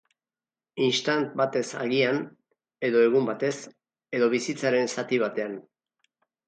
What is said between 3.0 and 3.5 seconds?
egun